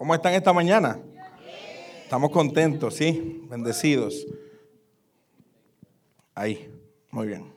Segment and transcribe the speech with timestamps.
[0.00, 0.98] ¿Cómo están esta mañana?
[2.04, 3.44] Estamos contentos, ¿sí?
[3.50, 4.26] Bendecidos.
[6.34, 6.74] Ahí,
[7.10, 7.52] muy bien.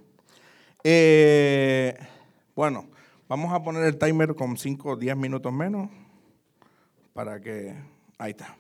[0.83, 1.97] Eh,
[2.53, 2.89] bueno,
[3.29, 5.89] vamos a poner el timer con 5 o 10 minutos menos
[7.13, 7.77] para que...
[8.17, 8.57] Ahí está.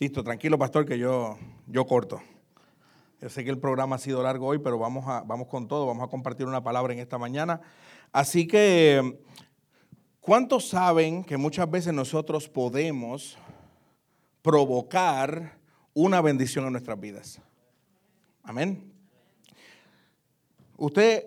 [0.00, 1.38] Listo, tranquilo, pastor, que yo,
[1.68, 2.20] yo corto.
[3.20, 5.86] Yo sé que el programa ha sido largo hoy, pero vamos, a, vamos con todo,
[5.86, 7.60] vamos a compartir una palabra en esta mañana.
[8.10, 9.20] Así que
[10.24, 13.36] ¿Cuántos saben que muchas veces nosotros podemos
[14.40, 15.58] provocar
[15.92, 17.42] una bendición en nuestras vidas?
[18.42, 18.90] Amén.
[20.78, 21.26] Usted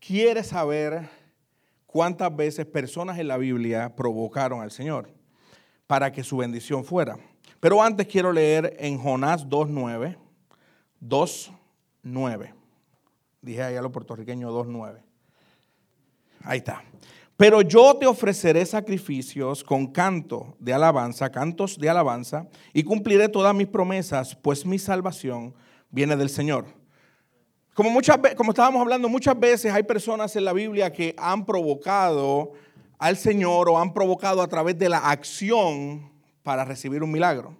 [0.00, 1.10] quiere saber
[1.84, 5.10] cuántas veces personas en la Biblia provocaron al Señor
[5.86, 7.18] para que su bendición fuera.
[7.60, 10.16] Pero antes quiero leer en Jonás 2.9.
[11.02, 12.54] 2.9.
[13.42, 15.02] Dije ahí a los puertorriqueños 2.9.
[16.44, 16.82] Ahí está.
[17.42, 23.52] Pero yo te ofreceré sacrificios con canto de alabanza, cantos de alabanza, y cumpliré todas
[23.52, 25.52] mis promesas, pues mi salvación
[25.90, 26.66] viene del Señor.
[27.74, 32.52] Como, muchas, como estábamos hablando, muchas veces hay personas en la Biblia que han provocado
[32.96, 36.12] al Señor o han provocado a través de la acción
[36.44, 37.56] para recibir un milagro.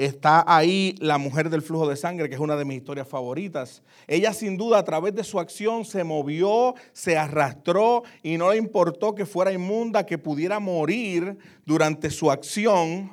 [0.00, 3.82] Está ahí la mujer del flujo de sangre, que es una de mis historias favoritas.
[4.06, 8.56] Ella sin duda a través de su acción se movió, se arrastró y no le
[8.56, 13.12] importó que fuera inmunda, que pudiera morir durante su acción,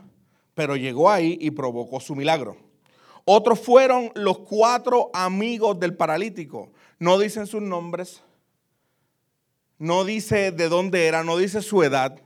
[0.53, 2.55] pero llegó ahí y provocó su milagro.
[3.25, 6.71] Otros fueron los cuatro amigos del paralítico.
[6.99, 8.23] No dicen sus nombres,
[9.77, 12.21] no dice de dónde era, no dice su edad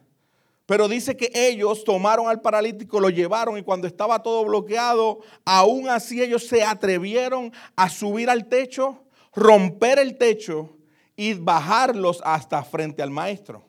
[0.71, 5.89] pero dice que ellos tomaron al paralítico, lo llevaron y cuando estaba todo bloqueado, aún
[5.89, 9.03] así ellos se atrevieron a subir al techo,
[9.35, 10.77] romper el techo
[11.17, 13.65] y bajarlos hasta frente al maestro.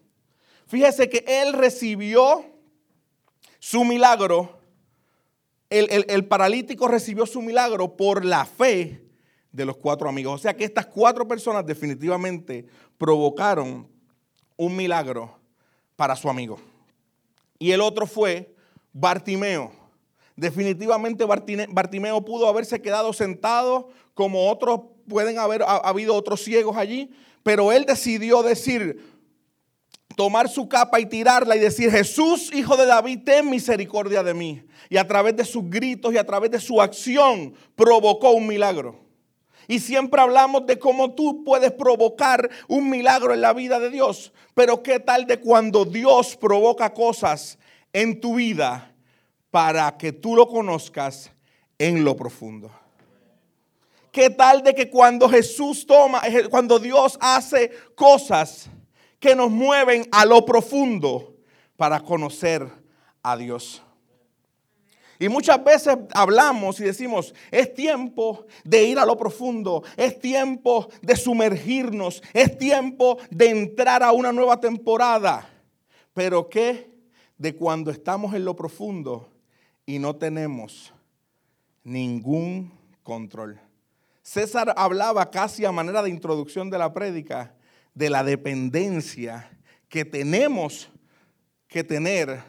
[0.69, 2.45] Fíjese que él recibió
[3.58, 4.61] su milagro,
[5.70, 9.05] el, el paralítico recibió su milagro por la fe
[9.50, 10.34] de los cuatro amigos.
[10.34, 12.64] O sea que estas cuatro personas definitivamente
[12.96, 13.91] provocaron
[14.57, 15.36] un milagro
[15.96, 16.61] para su amigo
[17.62, 18.52] y el otro fue
[18.92, 19.70] Bartimeo.
[20.34, 27.12] Definitivamente Bartimeo pudo haberse quedado sentado como otros, pueden haber habido otros ciegos allí,
[27.45, 29.00] pero él decidió decir,
[30.17, 34.64] tomar su capa y tirarla y decir, Jesús, hijo de David, ten misericordia de mí.
[34.90, 38.98] Y a través de sus gritos y a través de su acción provocó un milagro.
[39.73, 44.31] Y siempre hablamos de cómo tú puedes provocar un milagro en la vida de Dios.
[44.53, 47.59] Pero ¿qué tal de cuando Dios provoca cosas
[47.91, 48.95] en tu vida
[49.51, 51.33] para que tú lo conozcas
[51.79, 52.71] en lo profundo?
[54.11, 58.69] ¿Qué tal de que cuando Jesús toma, cuando Dios hace cosas
[59.19, 61.35] que nos mueven a lo profundo
[61.79, 62.69] para conocer
[63.23, 63.83] a Dios?
[65.23, 70.89] Y muchas veces hablamos y decimos, es tiempo de ir a lo profundo, es tiempo
[71.01, 75.49] de sumergirnos, es tiempo de entrar a una nueva temporada.
[76.13, 76.91] Pero ¿qué
[77.39, 79.31] de cuando estamos en lo profundo
[79.87, 80.93] y no tenemos
[81.85, 82.73] ningún
[83.05, 83.61] control?
[84.23, 87.55] César hablaba casi a manera de introducción de la prédica
[87.95, 89.57] de la dependencia
[89.89, 90.91] que tenemos
[91.69, 92.43] que tener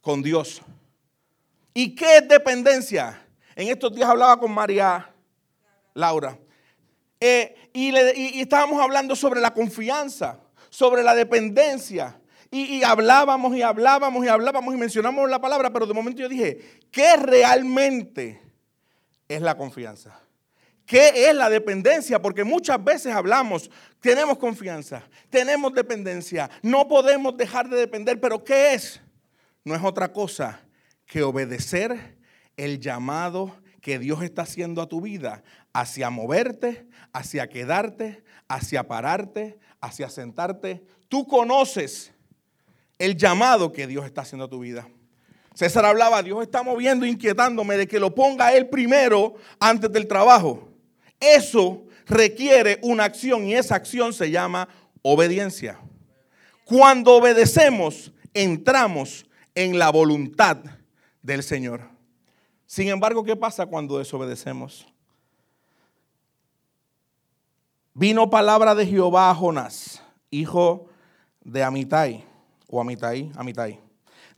[0.00, 0.62] con Dios.
[1.78, 3.22] ¿Y qué es dependencia?
[3.54, 5.12] En estos días hablaba con María
[5.92, 6.38] Laura.
[7.20, 12.18] Eh, y, estábamos hablando sobre la confianza, sobre la dependencia.
[12.50, 16.30] Y, y, hablábamos y hablábamos y hablábamos y mencionamos la palabra, pero de momento yo
[16.30, 18.40] dije, ¿qué realmente
[19.28, 20.18] es la confianza?
[20.86, 22.22] ¿Qué es la dependencia?
[22.22, 23.70] Porque muchas veces hablamos,
[24.00, 29.02] tenemos confianza, tenemos dependencia, no podemos dejar de depender, pero ¿qué es?
[29.62, 30.62] No es otra cosa
[31.06, 32.16] que obedecer
[32.56, 39.58] el llamado que Dios está haciendo a tu vida hacia moverte, hacia quedarte, hacia pararte,
[39.80, 40.82] hacia sentarte.
[41.08, 42.12] Tú conoces
[42.98, 44.88] el llamado que Dios está haciendo a tu vida.
[45.54, 50.68] César hablaba, Dios está moviendo, inquietándome de que lo ponga Él primero antes del trabajo.
[51.20, 54.68] Eso requiere una acción y esa acción se llama
[55.02, 55.78] obediencia.
[56.64, 60.58] Cuando obedecemos, entramos en la voluntad
[61.26, 61.80] del Señor.
[62.66, 64.86] Sin embargo, ¿qué pasa cuando desobedecemos?
[67.92, 70.00] Vino palabra de Jehová a Jonás,
[70.30, 70.86] hijo
[71.42, 72.24] de Amitai,
[72.68, 73.80] o Amitai, Amitai,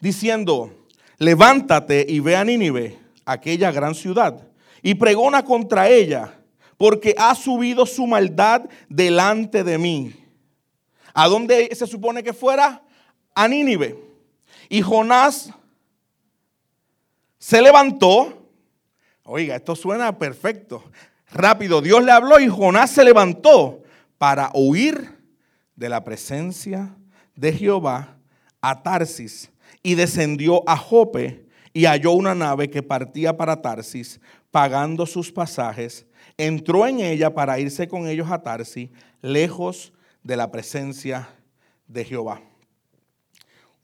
[0.00, 0.72] diciendo,
[1.18, 4.48] levántate y ve a Nínive, aquella gran ciudad,
[4.82, 6.40] y pregona contra ella,
[6.78, 10.14] porque ha subido su maldad delante de mí.
[11.12, 12.82] ¿A dónde se supone que fuera?
[13.34, 13.98] A Nínive.
[14.70, 15.52] Y Jonás
[17.38, 18.50] se levantó.
[19.24, 20.84] Oiga, esto suena perfecto.
[21.30, 23.82] Rápido, Dios le habló y Jonás se levantó
[24.16, 25.18] para huir
[25.76, 26.94] de la presencia
[27.34, 28.16] de Jehová
[28.60, 29.50] a Tarsis
[29.82, 34.20] y descendió a Jope y halló una nave que partía para Tarsis,
[34.50, 36.06] pagando sus pasajes,
[36.36, 39.92] entró en ella para irse con ellos a Tarsis, lejos
[40.22, 41.28] de la presencia
[41.86, 42.40] de Jehová.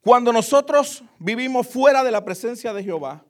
[0.01, 3.25] Cuando nosotros vivimos fuera de la presencia de Jehová,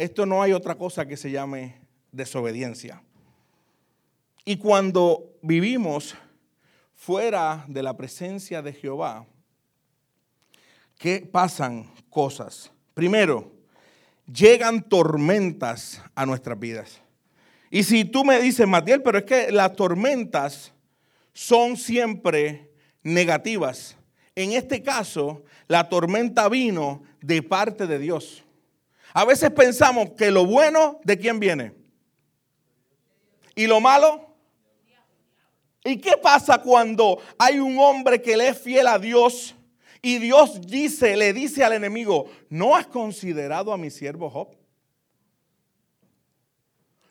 [0.00, 1.76] esto no hay otra cosa que se llame
[2.10, 3.02] desobediencia.
[4.46, 6.14] Y cuando vivimos
[6.94, 9.26] fuera de la presencia de Jehová,
[10.96, 12.72] ¿qué pasan cosas?
[12.94, 13.52] Primero,
[14.26, 17.02] llegan tormentas a nuestras vidas.
[17.70, 20.72] Y si tú me dices, Matiel, pero es que las tormentas
[21.34, 22.70] son siempre
[23.02, 23.98] negativas.
[24.34, 28.44] En este caso, la tormenta vino de parte de Dios.
[29.12, 31.74] A veces pensamos que lo bueno, ¿de quién viene?
[33.54, 34.30] ¿Y lo malo?
[35.84, 39.54] ¿Y qué pasa cuando hay un hombre que le es fiel a Dios
[40.02, 44.56] y Dios dice, le dice al enemigo, ¿no has considerado a mi siervo Job?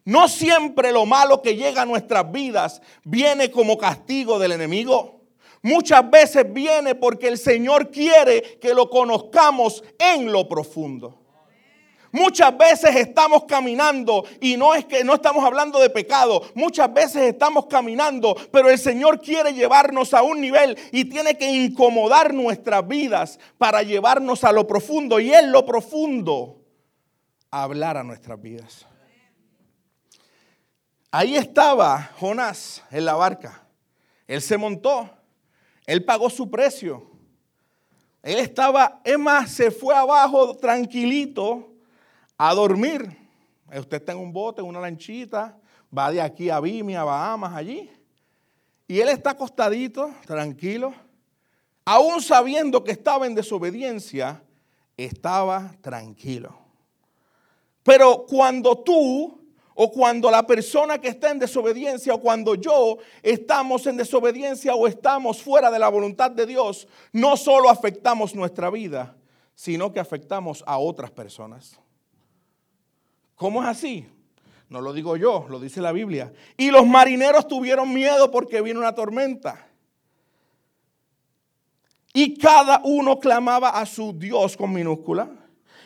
[0.05, 5.21] No siempre lo malo que llega a nuestras vidas viene como castigo del enemigo.
[5.61, 11.19] Muchas veces viene porque el Señor quiere que lo conozcamos en lo profundo.
[12.11, 17.23] Muchas veces estamos caminando y no es que no estamos hablando de pecado, muchas veces
[17.23, 22.87] estamos caminando, pero el Señor quiere llevarnos a un nivel y tiene que incomodar nuestras
[22.87, 26.65] vidas para llevarnos a lo profundo y en lo profundo
[27.51, 28.85] hablar a nuestras vidas.
[31.11, 33.63] Ahí estaba Jonás en la barca.
[34.27, 35.09] Él se montó,
[35.85, 37.09] él pagó su precio.
[38.21, 41.69] Él estaba, es más, se fue abajo tranquilito
[42.39, 43.15] a dormir.
[43.67, 45.55] Usted está en un bote, en una lanchita,
[45.95, 47.91] va de aquí a Bimi, a Bahamas, allí.
[48.87, 50.93] Y él está acostadito, tranquilo.
[51.85, 54.41] Aún sabiendo que estaba en desobediencia,
[54.95, 56.57] estaba tranquilo.
[57.83, 59.37] Pero cuando tú
[59.75, 64.87] o cuando la persona que está en desobediencia o cuando yo estamos en desobediencia o
[64.87, 69.15] estamos fuera de la voluntad de Dios, no solo afectamos nuestra vida,
[69.55, 71.79] sino que afectamos a otras personas.
[73.39, 74.05] ¿Cómo es así?
[74.67, 76.33] No lo digo yo, lo dice la Biblia.
[76.57, 79.65] Y los marineros tuvieron miedo porque vino una tormenta.
[82.13, 85.29] Y cada uno clamaba a su Dios con minúscula.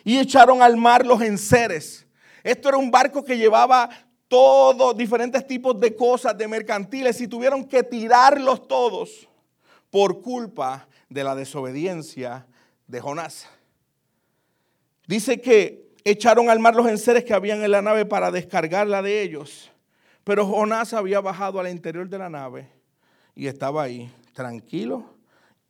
[0.03, 2.07] Y echaron al mar los enseres.
[2.43, 3.87] Esto era un barco que llevaba
[4.27, 9.29] todos diferentes tipos de cosas, de mercantiles, y tuvieron que tirarlos todos
[9.91, 12.47] por culpa de la desobediencia
[12.87, 13.47] de Jonás.
[15.05, 19.21] Dice que echaron al mar los enseres que habían en la nave para descargarla de
[19.21, 19.71] ellos.
[20.23, 22.69] Pero Jonás había bajado al interior de la nave
[23.35, 25.03] y estaba ahí, tranquilo,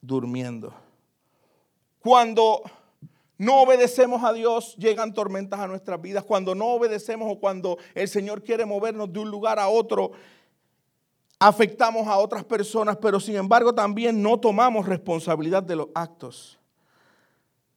[0.02, 0.74] durmiendo.
[2.00, 2.62] Cuando
[3.38, 6.24] no obedecemos a Dios, llegan tormentas a nuestras vidas.
[6.24, 10.12] Cuando no obedecemos o cuando el Señor quiere movernos de un lugar a otro,
[11.40, 16.60] afectamos a otras personas, pero sin embargo también no tomamos responsabilidad de los actos.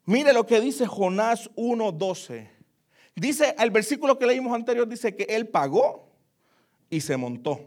[0.07, 2.49] Mire lo que dice Jonás 1.12.
[3.17, 6.09] Dice, el versículo que leímos anterior dice que él pagó
[6.89, 7.61] y se montó.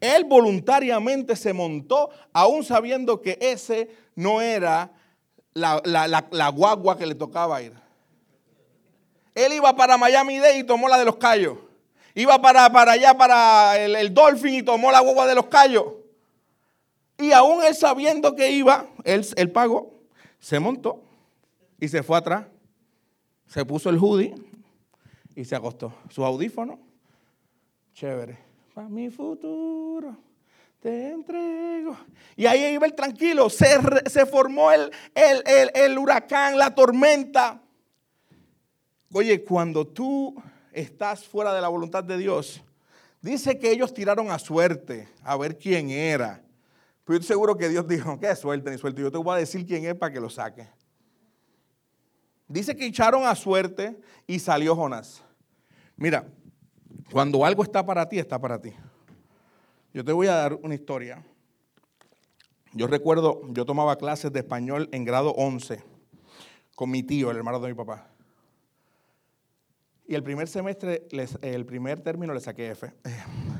[0.00, 4.92] Él voluntariamente se montó, aún sabiendo que ese no era
[5.52, 7.72] la, guagua que le tocaba ir.
[9.34, 11.58] Él iba para Miami Day y tomó la de los callos.
[12.14, 15.86] Iba para, para allá, para el, el Dolphin y tomó la guagua de los callos.
[17.16, 19.98] Y aún él sabiendo que iba, él, él pagó,
[20.38, 21.07] se montó
[21.78, 22.46] y se fue atrás.
[23.46, 24.34] Se puso el hoodie
[25.34, 25.94] y se acostó.
[26.10, 26.78] Su audífono,
[27.94, 28.38] chévere.
[28.74, 30.16] Para mi futuro
[30.80, 31.96] te entrego.
[32.36, 33.50] Y ahí iba el tranquilo.
[33.50, 37.60] Se, se formó el, el, el huracán, la tormenta.
[39.12, 40.40] Oye, cuando tú
[40.72, 42.62] estás fuera de la voluntad de Dios,
[43.20, 46.42] dice que ellos tiraron a suerte a ver quién era.
[47.04, 49.00] Pero yo estoy seguro que Dios dijo, qué suerte ni suerte.
[49.00, 50.68] Yo te voy a decir quién es para que lo saque.
[52.48, 55.22] Dice que echaron a suerte y salió Jonás.
[55.96, 56.26] Mira,
[57.12, 58.72] cuando algo está para ti, está para ti.
[59.92, 61.22] Yo te voy a dar una historia.
[62.72, 65.82] Yo recuerdo, yo tomaba clases de español en grado 11
[66.74, 68.08] con mi tío, el hermano de mi papá.
[70.06, 71.06] Y el primer semestre,
[71.42, 72.92] el primer término le saqué F.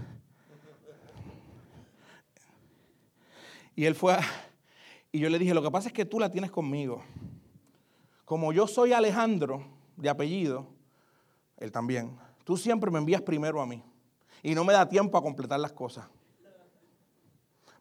[3.75, 4.17] Y él fue,
[5.13, 7.05] y yo le dije, lo que pasa es que tú la tienes conmigo.
[8.29, 9.65] Como yo soy Alejandro
[9.97, 10.67] de apellido,
[11.57, 13.83] él también, tú siempre me envías primero a mí
[14.43, 16.07] y no me da tiempo a completar las cosas.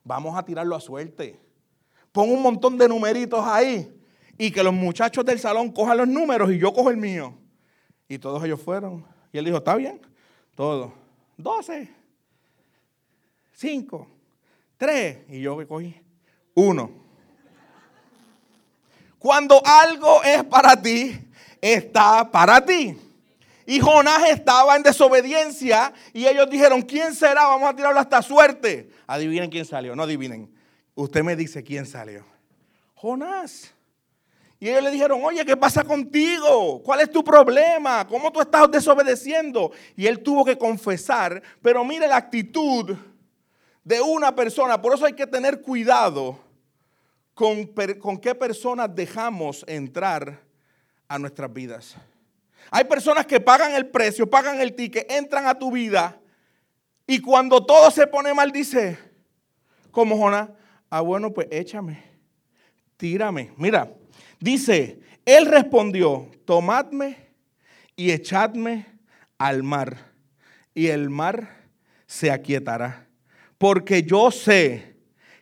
[0.05, 1.37] Vamos a tirarlo a suerte.
[2.13, 3.93] Pon un montón de numeritos ahí
[4.37, 7.33] y que los muchachos del salón cojan los números y yo cojo el mío.
[8.07, 9.05] Y todos ellos fueron.
[9.33, 9.99] Y él dijo, está bien,
[10.55, 10.93] todo.
[11.35, 11.93] 12,
[13.51, 14.07] 5,
[14.77, 15.17] 3.
[15.27, 16.01] Y yo cogí
[16.55, 17.06] uno.
[19.19, 21.19] Cuando algo es para ti,
[21.61, 22.97] está para ti.
[23.65, 27.47] Y Jonás estaba en desobediencia y ellos dijeron, ¿quién será?
[27.47, 28.89] Vamos a tirarlo hasta suerte.
[29.05, 30.49] Adivinen quién salió, no adivinen.
[30.95, 32.25] Usted me dice quién salió.
[32.95, 33.73] Jonás.
[34.59, 36.81] Y ellos le dijeron, oye, ¿qué pasa contigo?
[36.81, 38.07] ¿Cuál es tu problema?
[38.07, 39.71] ¿Cómo tú estás desobedeciendo?
[39.95, 42.95] Y él tuvo que confesar, pero mire la actitud
[43.83, 44.81] de una persona.
[44.81, 46.39] Por eso hay que tener cuidado
[47.37, 50.41] con, qué personas dejamos entrar
[51.07, 51.95] a nuestras vidas.
[52.71, 56.19] Hay personas que pagan el precio, pagan el ticket, entran a tu vida
[57.05, 58.97] y cuando todo se pone mal dice,
[59.91, 60.49] como Jonás,
[60.89, 62.03] ah bueno, pues échame,
[62.97, 63.51] tírame.
[63.55, 63.93] Mira,
[64.39, 67.17] dice, él respondió, tomadme
[67.95, 68.87] y echadme
[69.37, 69.95] al mar
[70.73, 71.67] y el mar
[72.07, 73.07] se aquietará,
[73.59, 74.95] porque yo sé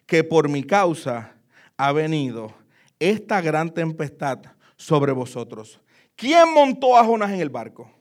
[0.06, 1.35] que por mi causa
[1.78, 2.54] ha venido
[3.00, 4.40] esta gran tempestad
[4.78, 5.80] sobre vosotros.
[6.16, 7.92] ¿Quién montó a Jonás en el barco?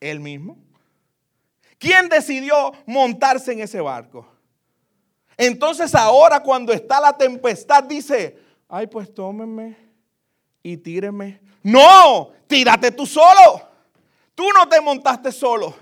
[0.00, 0.58] Él mismo.
[1.78, 4.26] ¿Quién decidió montarse en ese barco?
[5.36, 9.76] Entonces ahora cuando está la tempestad dice, ay pues tómenme
[10.62, 11.40] y tírenme.
[11.62, 13.68] No, tírate tú solo.
[14.34, 15.74] Tú no te montaste solo.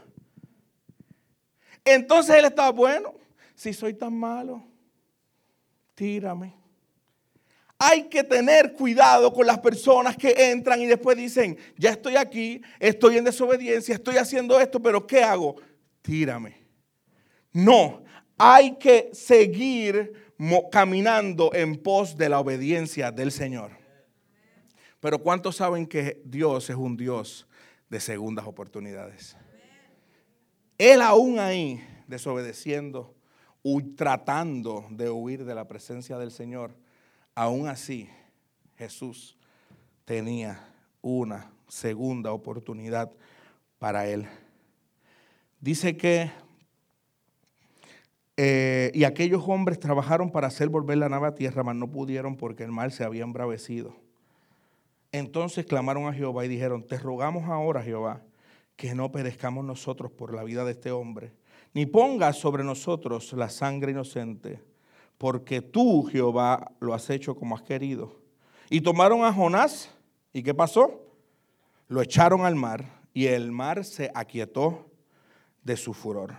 [1.85, 3.15] Entonces él estaba, bueno,
[3.55, 4.63] si soy tan malo,
[6.01, 6.55] tírame.
[7.79, 12.63] Hay que tener cuidado con las personas que entran y después dicen, ya estoy aquí,
[12.79, 15.57] estoy en desobediencia, estoy haciendo esto, pero ¿qué hago?
[16.01, 16.57] Tírame.
[17.53, 18.03] No,
[18.39, 20.15] hay que seguir
[20.73, 23.73] caminando en pos de la obediencia del Señor.
[25.01, 27.47] Pero ¿cuántos saben que Dios es un Dios
[27.91, 29.37] de segundas oportunidades?
[30.79, 33.15] Él aún ahí, desobedeciendo,
[33.97, 36.75] tratando de huir de la presencia del Señor,
[37.35, 38.09] Aún así,
[38.77, 39.39] Jesús
[40.05, 40.61] tenía
[41.01, 43.11] una segunda oportunidad
[43.79, 44.27] para él.
[45.61, 46.31] Dice que,
[48.37, 52.37] eh, y aquellos hombres trabajaron para hacer volver la nave a tierra, mas no pudieron
[52.37, 53.95] porque el mar se había embravecido.
[55.13, 58.23] Entonces clamaron a Jehová y dijeron, te rogamos ahora, Jehová,
[58.77, 61.33] que no perezcamos nosotros por la vida de este hombre,
[61.75, 64.71] ni pongas sobre nosotros la sangre inocente
[65.21, 68.23] porque tú, Jehová, lo has hecho como has querido.
[68.71, 69.91] Y tomaron a Jonás,
[70.33, 70.99] ¿y qué pasó?
[71.89, 74.91] Lo echaron al mar, y el mar se aquietó
[75.63, 76.37] de su furor.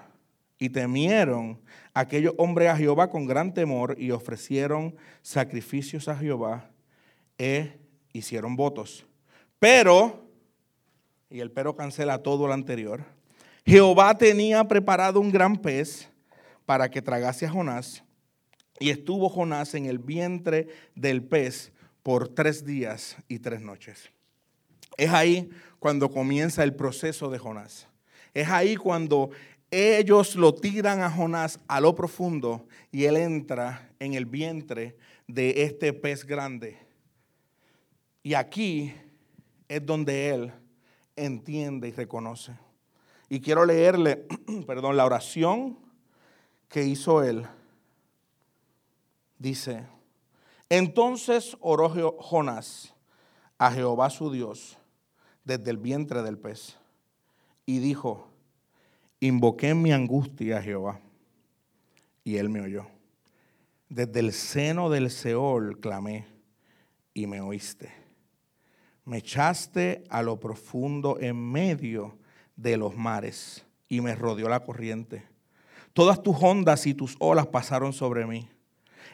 [0.58, 1.62] Y temieron
[1.94, 6.72] aquellos hombres a Jehová con gran temor, y ofrecieron sacrificios a Jehová,
[7.38, 7.80] e
[8.14, 9.06] hicieron votos.
[9.60, 10.26] Pero,
[11.30, 13.06] y el pero cancela todo lo anterior,
[13.66, 16.10] Jehová tenía preparado un gran pez
[16.66, 18.04] para que tragase a Jonás
[18.80, 21.72] y estuvo Jonás en el vientre del pez
[22.04, 24.12] por tres días y tres noches.
[24.98, 25.50] Es ahí
[25.80, 27.88] cuando comienza el proceso de Jonás.
[28.34, 29.30] Es ahí cuando
[29.70, 35.64] ellos lo tiran a Jonás a lo profundo y él entra en el vientre de
[35.64, 36.78] este pez grande.
[38.24, 38.94] Y aquí
[39.68, 40.52] es donde él
[41.16, 42.54] entiende y reconoce.
[43.32, 44.28] Y quiero leerle,
[44.68, 45.80] perdón, la oración
[46.68, 47.48] que hizo él
[49.40, 49.88] dice,
[50.68, 52.94] entonces oró Jonás
[53.58, 54.78] a Jehová su Dios
[55.46, 56.78] desde el vientre del pez
[57.66, 58.28] y dijo,
[59.22, 61.00] invoqué en mi angustia a Jehová
[62.26, 62.86] y él me oyó.
[63.88, 66.28] Desde el seno del Seol clamé
[67.14, 67.94] y me oíste.
[69.06, 72.20] Me echaste a lo profundo en medio
[72.56, 75.24] de los mares y me rodeó la corriente.
[75.94, 78.48] Todas tus ondas y tus olas pasaron sobre mí.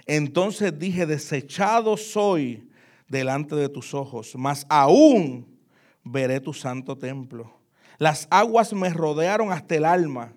[0.05, 2.69] Entonces dije, desechado soy
[3.07, 5.57] delante de tus ojos, mas aún
[6.03, 7.51] veré tu santo templo.
[7.97, 10.33] Las aguas me rodearon hasta el alma,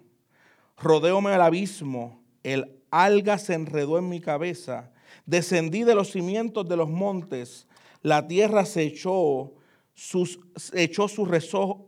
[0.78, 4.90] rodeóme el abismo, el alga se enredó en mi cabeza,
[5.26, 7.66] descendí de los cimientos de los montes,
[8.02, 9.52] la tierra se echó
[10.73, 11.28] echó sus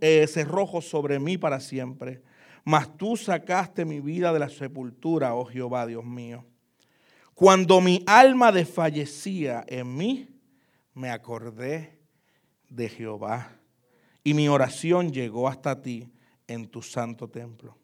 [0.00, 2.22] eh, cerrojos sobre mí para siempre.
[2.64, 6.44] Mas tú sacaste mi vida de la sepultura, oh Jehová, Dios mío.
[7.34, 10.28] Cuando mi alma desfallecía en mí,
[10.94, 11.98] me acordé
[12.68, 13.56] de Jehová
[14.22, 16.12] y mi oración llegó hasta ti
[16.46, 17.76] en tu santo templo.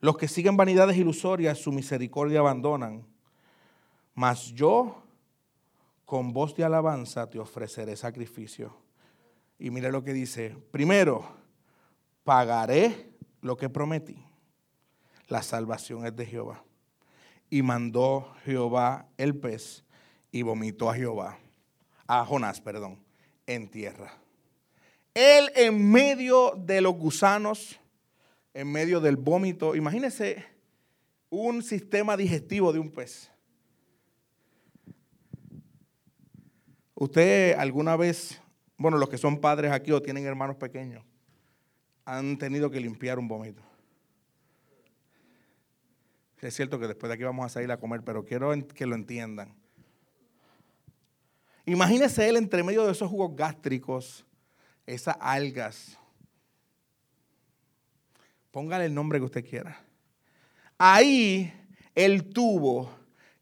[0.00, 3.06] Los que siguen vanidades ilusorias su misericordia abandonan,
[4.14, 5.02] mas yo
[6.04, 8.87] con voz de alabanza te ofreceré sacrificio.
[9.58, 11.36] Y mire lo que dice, primero,
[12.24, 13.10] pagaré
[13.40, 14.24] lo que prometí.
[15.28, 16.64] La salvación es de Jehová.
[17.50, 19.84] Y mandó Jehová el pez
[20.30, 21.38] y vomitó a Jehová,
[22.06, 23.02] a Jonás, perdón,
[23.46, 24.12] en tierra.
[25.14, 27.80] Él en medio de los gusanos,
[28.54, 30.44] en medio del vómito, imagínese
[31.30, 33.30] un sistema digestivo de un pez.
[36.94, 38.40] Usted alguna vez,
[38.78, 41.04] bueno, los que son padres aquí o tienen hermanos pequeños,
[42.04, 43.62] han tenido que limpiar un vómito.
[46.40, 48.94] Es cierto que después de aquí vamos a salir a comer, pero quiero que lo
[48.94, 49.54] entiendan.
[51.66, 54.24] Imagínese él entre medio de esos jugos gástricos,
[54.86, 55.98] esas algas.
[58.50, 59.78] Póngale el nombre que usted quiera.
[60.78, 61.52] Ahí
[61.94, 62.90] él tuvo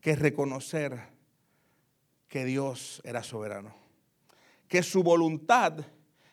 [0.00, 0.98] que reconocer
[2.26, 3.74] que Dios era soberano,
[4.68, 5.78] que su voluntad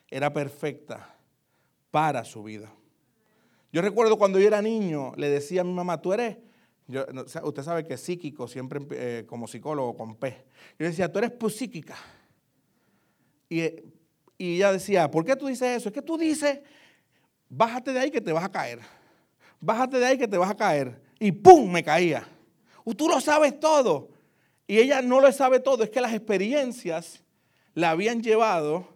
[0.08, 1.16] era perfecta
[1.90, 2.72] para su vida.
[3.72, 6.36] Yo recuerdo cuando yo era niño, le decía a mi mamá, tú eres
[7.42, 10.44] usted sabe que psíquico, siempre eh, como psicólogo con P.
[10.78, 11.96] Yo decía, tú eres psíquica.
[13.48, 13.62] Y,
[14.36, 15.88] y ella decía, ¿por qué tú dices eso?
[15.88, 16.60] Es que tú dices,
[17.48, 18.80] bájate de ahí que te vas a caer.
[19.60, 21.00] Bájate de ahí que te vas a caer.
[21.18, 21.70] Y ¡pum!
[21.70, 22.28] me caía.
[22.96, 24.10] Tú lo sabes todo.
[24.66, 27.23] Y ella no lo sabe todo, es que las experiencias
[27.74, 28.88] la habían llevado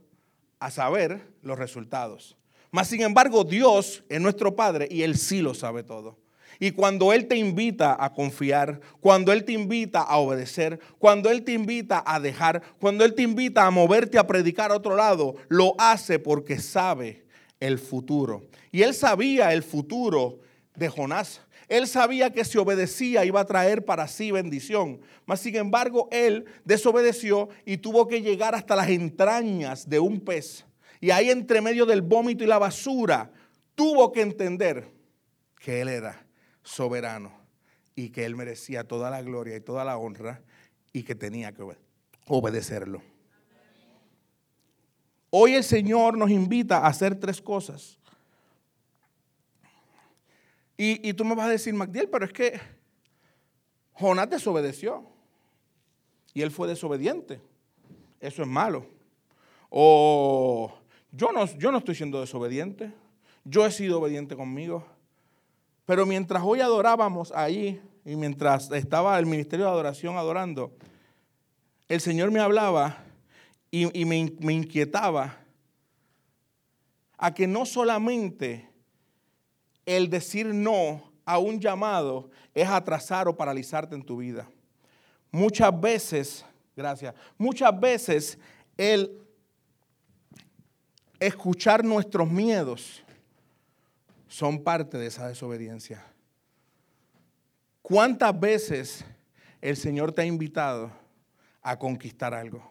[0.61, 2.37] a saber los resultados.
[2.71, 6.19] Mas, sin embargo, Dios es nuestro Padre y Él sí lo sabe todo.
[6.61, 11.45] Y cuando Él te invita a confiar, cuando Él te invita a obedecer, cuando Él
[11.45, 15.37] te invita a dejar, cuando Él te invita a moverte a predicar a otro lado,
[15.49, 17.25] lo hace porque sabe
[17.61, 18.49] el futuro.
[18.73, 20.41] Y Él sabía el futuro
[20.75, 21.43] de Jonás.
[21.69, 25.01] Él sabía que si obedecía iba a traer para sí bendición.
[25.27, 30.65] Mas sin embargo, él desobedeció y tuvo que llegar hasta las entrañas de un pez.
[31.01, 33.31] Y ahí entre medio del vómito y la basura,
[33.75, 34.89] tuvo que entender
[35.61, 36.27] que él era
[36.63, 37.33] soberano
[37.99, 40.41] y que Él merecía toda la gloria y toda la honra
[40.93, 41.65] y que tenía que
[42.27, 43.03] obedecerlo.
[45.31, 47.99] Hoy el Señor nos invita a hacer tres cosas.
[50.81, 52.61] Y, tú me vas a decir, Magdiel, pero es que
[53.95, 55.05] Jonás desobedeció.
[56.33, 57.41] Y él fue desobediente.
[58.21, 58.87] Eso es malo.
[59.71, 60.73] O
[61.11, 62.93] yo no, yo no estoy siendo desobediente.
[63.43, 64.87] Yo he sido obediente conmigo.
[65.85, 70.71] Pero mientras hoy adorábamos ahí y mientras estaba el ministerio de adoración adorando,
[71.89, 73.03] el Señor me hablaba
[73.73, 75.41] y, me, me inquietaba
[77.17, 78.68] a que no solamente
[79.89, 84.47] el decir no a un llamado es atrasar o paralizarte en tu vida.
[85.31, 86.45] Muchas veces,
[86.77, 88.39] gracias, muchas veces
[88.77, 89.19] el
[91.19, 93.03] escuchar nuestros miedos
[94.27, 96.05] son parte de esa desobediencia.
[97.81, 99.07] ¿Cuántas veces
[99.63, 100.91] el Señor te ha invitado
[101.63, 102.63] a conquistar algo?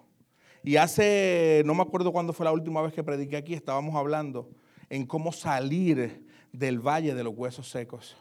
[0.63, 4.51] Y hace, no me acuerdo cuándo fue la última vez que prediqué aquí, estábamos hablando
[4.88, 8.15] en cómo salir del valle de los huesos secos.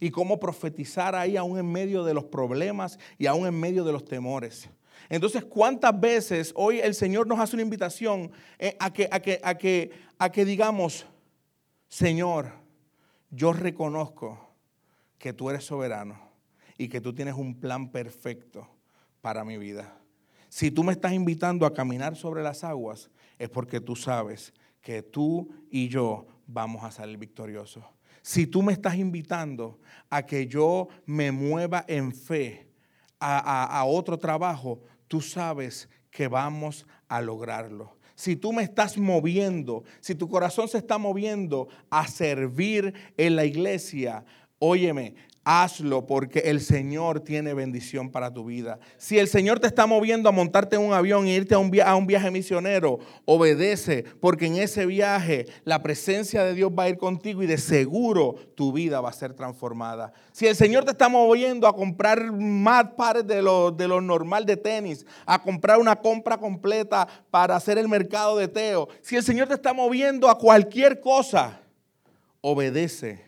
[0.00, 3.92] Y cómo profetizar ahí aún en medio de los problemas y aún en medio de
[3.92, 4.68] los temores.
[5.08, 9.40] Entonces, ¿cuántas veces hoy el Señor nos hace una invitación eh, a que, a que,
[9.42, 11.06] a que, a que digamos,
[11.88, 12.52] Señor,
[13.30, 14.38] yo reconozco
[15.18, 16.18] que tú eres soberano
[16.76, 18.68] y que tú tienes un plan perfecto
[19.20, 19.98] para mi vida.
[20.48, 25.02] Si tú me estás invitando a caminar sobre las aguas, es porque tú sabes que
[25.02, 27.84] tú y yo vamos a salir victoriosos.
[28.22, 29.78] Si tú me estás invitando
[30.10, 32.68] a que yo me mueva en fe
[33.20, 40.16] a, otro trabajo, tú sabes que vamos a lograrlo si tú me estás moviendo, si
[40.16, 44.24] tu corazón se está moviendo a servir en la iglesia,
[44.58, 45.14] óyeme,
[45.50, 48.78] hazlo porque el Señor tiene bendición para tu vida.
[48.98, 51.70] Si el Señor te está moviendo a montarte en un avión e irte a un,
[51.70, 57.42] viaje misionero, obedece porque en ese viaje la presencia de Dios va a ir contigo
[57.42, 60.12] y de seguro tu vida va a ser transformada.
[60.32, 64.44] Si el Señor te está moviendo a comprar más pares de lo, de lo normal
[64.44, 69.22] de tenis, a comprar una compra completa para hacer el mercado de Teo, si el
[69.22, 71.58] Señor te está moviendo a cualquier cosa,
[72.42, 73.27] obedece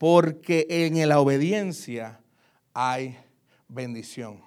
[0.00, 2.22] porque en la obediencia
[2.72, 3.18] hay
[3.68, 4.40] bendición.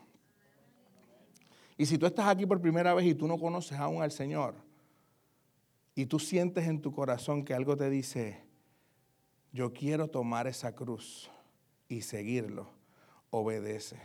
[1.77, 4.55] Y si tú estás aquí por primera vez y tú no conoces aún al Señor,
[5.93, 8.41] y tú sientes en tu corazón que algo te dice,
[9.51, 11.29] yo quiero tomar esa cruz
[11.87, 12.71] y seguirlo,
[13.29, 13.99] obedece.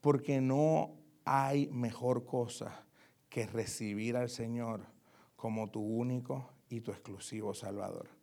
[0.00, 2.84] Porque no hay mejor cosa
[3.28, 4.80] que recibir al Señor
[5.36, 8.19] como tu único y tu exclusivo Salvador.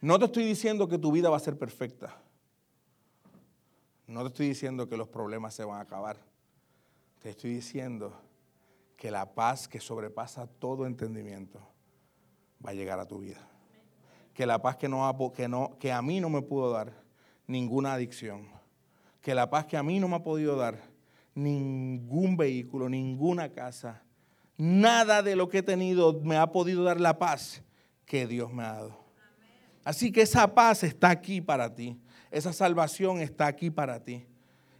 [0.00, 2.16] No te estoy diciendo que tu vida va a ser perfecta.
[4.06, 6.18] No te estoy diciendo que los problemas se van a acabar.
[7.22, 8.12] Te estoy diciendo
[8.96, 11.60] que la paz que sobrepasa todo entendimiento
[12.64, 13.48] va a llegar a tu vida.
[14.32, 16.92] Que la paz que, no, que, no, que a mí no me pudo dar
[17.46, 18.48] ninguna adicción.
[19.22, 20.78] Que la paz que a mí no me ha podido dar
[21.34, 24.02] ningún vehículo, ninguna casa,
[24.56, 27.62] nada de lo que he tenido me ha podido dar la paz
[28.06, 29.05] que Dios me ha dado.
[29.86, 31.96] Así que esa paz está aquí para ti.
[32.32, 34.26] Esa salvación está aquí para ti.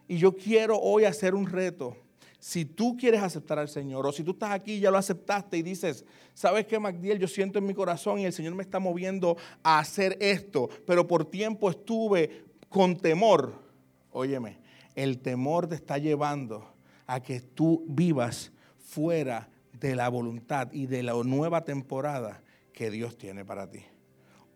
[0.08, 1.96] Y yo quiero hoy hacer un reto.
[2.40, 5.62] Si tú quieres aceptar al Señor o si tú estás aquí ya lo aceptaste y
[5.62, 7.20] dices, ¿sabes qué, Magdiel?
[7.20, 11.06] Yo siento en mi corazón y el Señor me está moviendo a hacer esto, pero
[11.06, 13.62] por tiempo estuve con temor.
[14.10, 14.58] Óyeme,
[14.96, 16.74] el temor te está llevando
[17.06, 22.42] a que tú vivas fuera de la voluntad y de la nueva temporada
[22.72, 23.84] que Dios tiene para ti.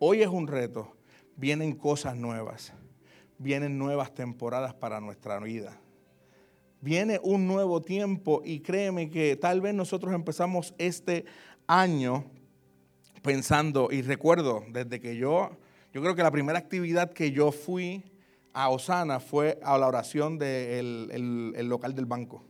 [0.03, 0.95] Hoy es un reto,
[1.37, 2.73] vienen cosas nuevas
[3.41, 5.79] vienen nuevas temporadas para nuestra vida.
[6.79, 11.25] Viene un nuevo tiempo y créeme que tal vez nosotros empezamos este
[11.67, 12.25] año
[13.21, 15.51] pensando, y recuerdo desde que yo,
[15.93, 18.03] yo creo que la primera actividad que yo fui
[18.53, 22.43] a Osana fue a la oración del local del banco.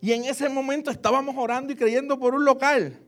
[0.00, 3.00] Y en ese momento estábamos orando y creyendo por un local.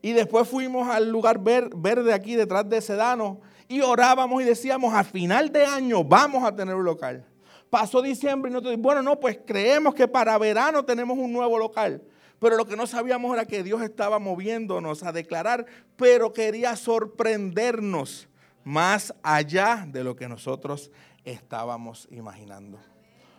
[0.00, 5.04] Y después fuimos al lugar verde aquí detrás de Sedano y orábamos y decíamos, a
[5.04, 7.26] final de año vamos a tener un local.
[7.68, 12.02] Pasó diciembre y nosotros, bueno, no, pues creemos que para verano tenemos un nuevo local.
[12.38, 18.28] Pero lo que no sabíamos era que Dios estaba moviéndonos a declarar, pero quería sorprendernos
[18.64, 20.90] más allá de lo que nosotros
[21.24, 22.78] estábamos imaginando.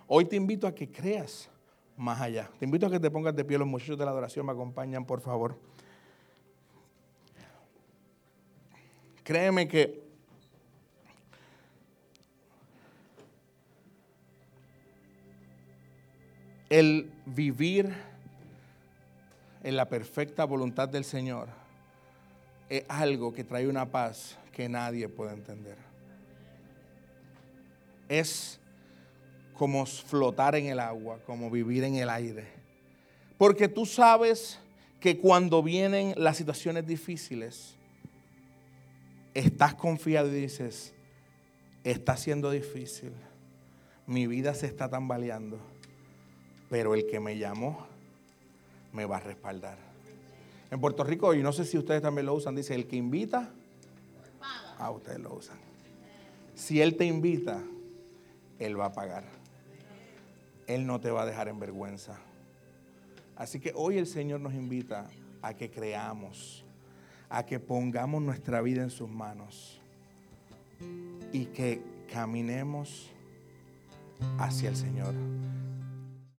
[0.07, 1.49] Hoy te invito a que creas
[1.95, 2.49] más allá.
[2.59, 3.57] Te invito a que te pongas de pie.
[3.57, 5.57] Los muchachos de la adoración me acompañan, por favor.
[9.29, 10.01] Créeme que
[16.67, 17.93] el vivir
[19.61, 21.47] en la perfecta voluntad del Señor
[22.69, 25.77] es algo que trae una paz que nadie puede entender.
[28.07, 28.59] Es
[29.53, 32.47] como flotar en el agua, como vivir en el aire.
[33.37, 34.57] Porque tú sabes
[34.99, 37.75] que cuando vienen las situaciones difíciles,
[39.39, 40.93] estás confiado y dices,
[41.83, 43.13] está siendo difícil,
[44.05, 45.59] mi vida se está tambaleando
[46.69, 47.87] pero el que me llamó
[48.93, 49.77] me va a respaldar.
[50.71, 53.49] En Puerto Rico, y no sé si ustedes también lo usan, dice, el que invita,
[54.77, 55.57] a ustedes lo usan.
[56.55, 57.61] Si Él te invita,
[58.59, 59.23] Él va a pagar.
[60.67, 62.19] Él no te va a dejar en vergüenza.
[63.35, 65.09] Así que hoy el Señor nos invita
[65.41, 66.63] a que creamos,
[67.29, 69.79] a que pongamos nuestra vida en sus manos
[71.31, 73.09] y que caminemos
[74.37, 75.13] hacia el Señor